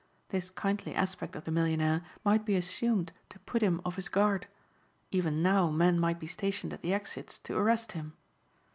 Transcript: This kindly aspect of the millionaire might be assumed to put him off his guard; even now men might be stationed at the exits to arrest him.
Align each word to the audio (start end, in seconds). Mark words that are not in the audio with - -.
This 0.29 0.49
kindly 0.49 0.95
aspect 0.95 1.35
of 1.35 1.43
the 1.43 1.51
millionaire 1.51 2.01
might 2.25 2.43
be 2.43 2.55
assumed 2.55 3.11
to 3.29 3.37
put 3.37 3.61
him 3.61 3.79
off 3.85 3.97
his 3.97 4.09
guard; 4.09 4.47
even 5.11 5.43
now 5.43 5.69
men 5.69 5.99
might 5.99 6.19
be 6.19 6.25
stationed 6.25 6.73
at 6.73 6.81
the 6.81 6.91
exits 6.91 7.37
to 7.43 7.55
arrest 7.55 7.91
him. 7.91 8.13